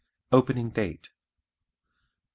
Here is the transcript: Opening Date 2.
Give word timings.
Opening 0.31 0.71
Date 0.71 1.09
2. 1.09 1.09